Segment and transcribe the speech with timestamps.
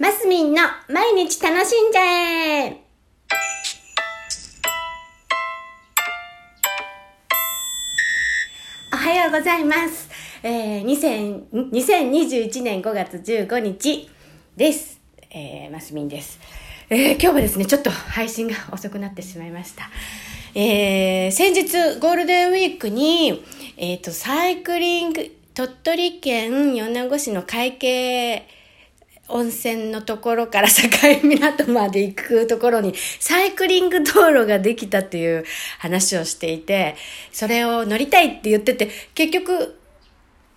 [0.00, 2.84] マスミンの毎日楽しんじゃえ
[8.92, 10.08] おはようございます。
[10.44, 14.08] えー、2000 2021年5月15日
[14.56, 15.00] です。
[15.32, 16.38] えー、マスミンです。
[16.90, 19.90] えー、今日はですね、ちょっと配信が遅くなってしまいました。
[20.54, 23.44] えー、先日ゴールデンウィークに、
[23.76, 28.46] えっ、と、サイクリング、鳥取県米子市の会計
[29.28, 30.88] 温泉のところから境
[31.22, 35.44] 港まで行くところにサイクリング道路ができたっていう
[35.78, 36.96] 話をしていて、
[37.32, 39.78] それを乗りたいって言ってて、結局、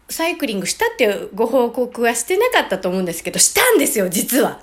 [0.10, 4.62] サイクリングしたっていうご報告はしてなかったと思うんですけど、したんですよ、実は。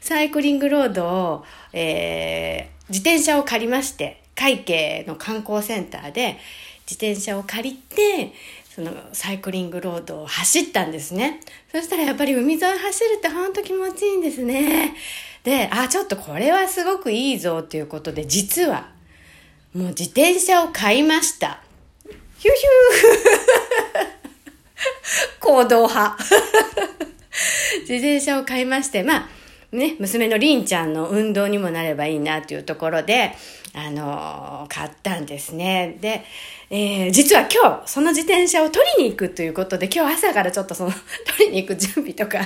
[0.00, 6.38] サイクリングロードを、えー、自転車を借りまして、会計の観光センターで
[6.88, 8.32] 自転車を借りて、
[8.74, 11.40] そのサイクリングロードを走ったんですね。
[11.72, 14.94] そしたらやっぱり海沿い走るってほんと気持ちいいんですね。
[15.42, 18.88] で、あ、ちょっとこれはすごくいいぞっていうことで、実は、
[19.74, 21.60] もう自転車を買いました。
[22.38, 26.16] ヒュヒュー 行動派。
[27.88, 29.28] 自転車を買いまして、まあ、
[29.76, 33.32] ね、娘のりんちゃんの運動にもなればいいなというところで、
[33.78, 35.98] あの買ったんですね。
[36.00, 36.24] で、
[36.70, 40.92] えー実は今日、その自転車を取りに行くということで、今日朝からちょっとその、
[41.36, 42.40] 取りに行く準備とか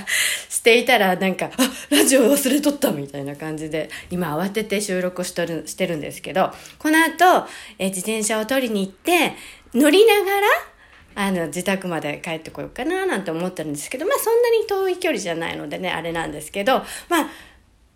[0.48, 7.47] していたら、なんか、あ、ラジオ忘れとったみたいな感じで、今慌てて収録しとる、してるんですけど、この後、
[7.78, 9.34] えー自転車を取りに行って、
[9.73, 10.47] 乗りながら、
[11.14, 17.31] あの、自宅まで帰ってこようかななんて思ってるんですけど、まあそんなに遠い距離じゃないのでね、あれなんですけど、まあ、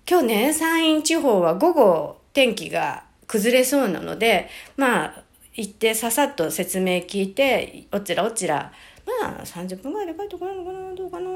[0.08, 5.22] 今日ね、山陰地方は午後天気が崩れそうなので、まあ、
[5.54, 8.72] 行ってささっと説明聞いて、おちらおちら、
[9.20, 11.28] まあ30分ぐらいで帰ってこれるのかなどうかな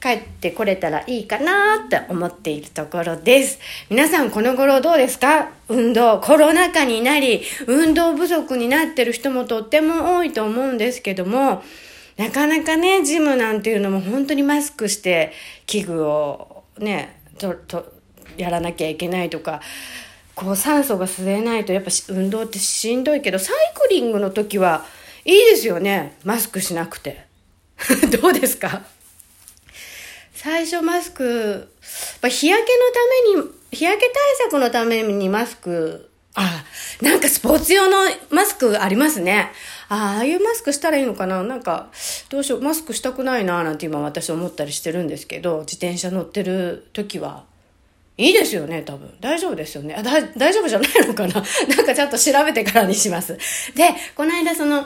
[0.00, 3.58] 帰ってこれたらいいかなって思っているところです。
[3.90, 5.50] 皆さんこの頃どうですか？
[5.68, 6.20] 運動。
[6.20, 11.64] コロナ禍になり、運動不足になってる人もとっても多いと思うんですけども、
[12.16, 15.32] なかなかね、ジムなんていうのも本当にマスクして
[15.66, 17.92] 器具をね、と、と、
[18.36, 19.60] やらなきゃいけないとか、
[20.38, 24.84] こう酸素が吸えないとやっぱ運動ってしんどいけど、サイクリングの時は
[25.24, 26.16] いいですよね。
[26.22, 27.26] マスクしなくて。
[28.22, 28.82] どうですか？
[30.32, 31.68] 最初マスク、
[32.22, 32.72] まあ日焼け
[33.34, 36.64] のために、日焼け対策のためにマスク、あ、
[37.02, 37.96] なんかスポーツ用の
[38.30, 39.50] マスクありますね。
[39.88, 41.42] あああいうマスクしたらいいのかな？
[41.42, 41.90] なんか、
[42.28, 47.42] どうしよう、マスクしたくないななんて今私思ったりしてるんですけど、自転車乗ってる時は、
[48.18, 49.08] いいですよね、多分。
[49.20, 49.94] 大丈夫ですよね。
[49.94, 51.34] あ、だ、大丈夫じゃないのかな？
[51.76, 53.38] なんかちゃんと調べてからにします。
[53.76, 54.84] で、この間その、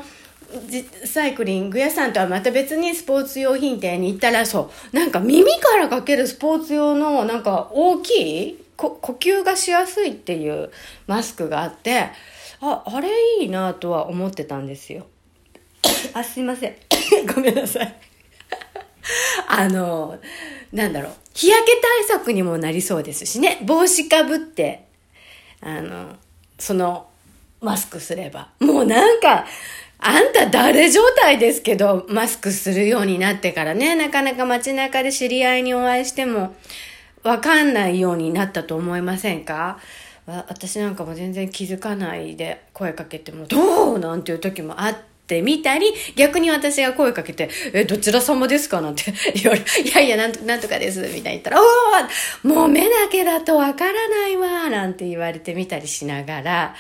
[1.07, 10.71] サイクリング屋さんとはまた別にスポーツ用品店に行ったら、そう、なんか耳からかけるスポーツ用の、なんか大きい、こ呼吸がしやすいっていう
[11.07, 12.11] マスクがあって、
[12.61, 13.09] あ、あれ
[13.41, 15.07] いいなとは思ってたんですよ。
[16.13, 16.77] あ、すいません。
[17.35, 17.95] ごめんなさい。
[19.49, 20.19] あの、
[20.73, 21.73] なんだろう、日焼け
[22.07, 24.85] 対策にもなりそうですしね、帽子かぶって、
[25.61, 26.17] あの、
[26.59, 27.07] その、
[27.61, 28.49] マスクすれば。
[28.59, 29.47] もうなんか、
[29.99, 36.57] あんた誰状態ですけど、マスクするようになってからね、なかなか街中で知り合いにお会いしても、
[37.23, 39.79] わかんないようになったと思いませんか？
[40.27, 43.99] 私なんかも全然気づかないで声かけても、どう？
[44.01, 48.81] なんていう時もあってみたり、逆に私が声かけて、え、どちら様ですか？
[48.83, 49.05] なんて
[49.41, 56.75] 言われ、いやいや、なんとなんとかです、みたいに言ったら、おおもう目だけだとわからないわ、なんて言われてみたりしながら、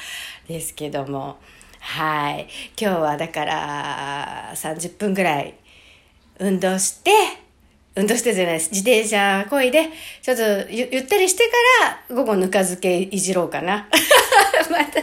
[0.48, 1.38] ですけども、
[1.78, 2.46] はい。
[2.80, 5.54] 今日はだから、30分ぐらい
[6.38, 7.10] 運動して、
[7.94, 8.70] 運動してじゃないです。
[8.70, 9.88] 自転車こいで、
[10.22, 11.50] ちょっとゆゆったりしてか
[12.08, 13.88] ら、午後ぬか漬けいじろうかな。
[14.70, 15.00] また、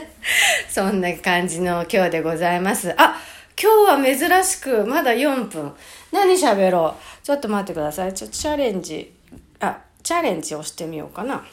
[0.70, 2.94] そんな感じの今日でございます。
[2.98, 3.22] あ、
[3.62, 5.74] 今日は珍しく、まだ4分。
[6.14, 7.26] 何喋ろう？
[7.26, 8.14] ちょっと待ってください。
[8.14, 9.12] ちょっとチャレンジ、
[9.60, 11.44] あ、チャレンジをしてみようかな。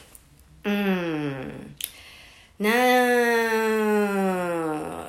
[0.63, 1.75] うーん。
[2.59, 2.77] なー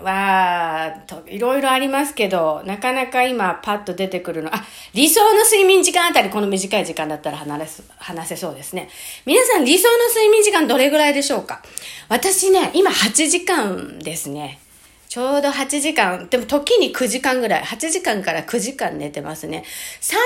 [0.03, 8.91] は、と、いろいろありますけど、なかなか今パッと出てくるの、あ、理想の睡眠時間あたりこの短い時間だったら話せ、話せそうですね。
[9.25, 11.63] 皆さん理想の睡眠時間どれぐらいでしょうか？
[12.09, 14.59] 私ね、今8時間ですね。
[15.09, 19.65] ちょうど8時間、でも時に9時間ぐらい、8時間から9時間寝てますね。
[20.01, 20.21] 30代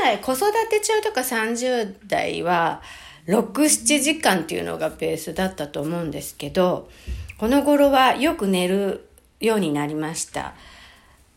[0.00, 2.80] ぐらい、子育て中とか30代は、
[3.26, 6.88] 6、7時間っていうのがベースだったと思うんですけど、
[7.38, 9.08] この頃はよく寝る
[9.40, 10.54] ようになりました。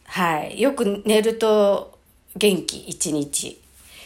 [0.05, 0.61] はい。
[0.61, 1.97] よく寝ると
[2.35, 3.59] 元気、一日。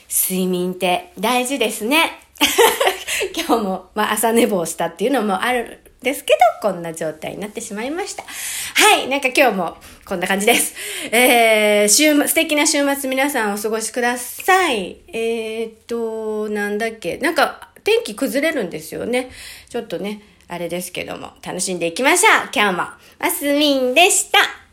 [0.09, 2.19] 睡眠って大事ですね。
[3.35, 8.23] 今日も、まあ、朝寝坊したっていうのもあるですけど、こんな状態になってしまいました。
[8.23, 10.75] はい、なんか今日もこんな感じです。
[11.11, 14.97] えー、週、素敵な週末皆さんお過ごしください。
[15.07, 19.31] えー、っと、なんだっけ、なんか天気崩れるんですよね。
[19.67, 22.49] ちょっとね、あれですけども、楽しんでいきましょう。
[22.53, 22.83] 今日も、
[23.19, 24.64] マスミンでした。